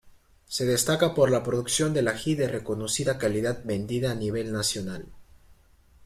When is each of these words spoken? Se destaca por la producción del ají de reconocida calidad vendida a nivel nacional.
Se 0.47 0.65
destaca 0.65 1.13
por 1.13 1.29
la 1.29 1.43
producción 1.43 1.93
del 1.93 2.07
ají 2.07 2.33
de 2.33 2.47
reconocida 2.47 3.19
calidad 3.19 3.61
vendida 3.65 4.09
a 4.09 4.15
nivel 4.15 4.51
nacional. 4.51 5.05